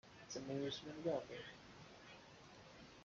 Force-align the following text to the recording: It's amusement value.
It's 0.25 0.35
amusement 0.35 0.95
value. 1.03 1.37